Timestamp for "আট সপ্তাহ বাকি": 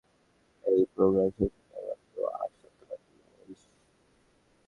2.35-3.13